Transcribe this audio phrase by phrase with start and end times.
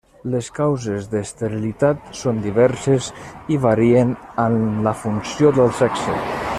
[0.35, 3.11] Les causes d'esterilitat són diverses
[3.57, 6.23] i varien amb la funció del sexe.